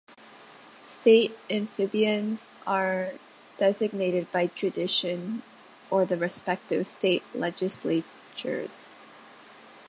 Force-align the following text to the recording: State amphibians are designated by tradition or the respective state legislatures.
State 0.81 1.37
amphibians 1.47 2.53
are 2.65 3.11
designated 3.59 4.31
by 4.31 4.47
tradition 4.47 5.43
or 5.91 6.05
the 6.05 6.17
respective 6.17 6.87
state 6.87 7.21
legislatures. 7.35 8.95